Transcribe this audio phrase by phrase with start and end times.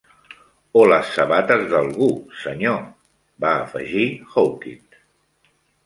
[0.79, 2.09] "O les sabates d'algú,
[2.47, 2.83] senyor",
[3.47, 5.03] va afegir Hawkins.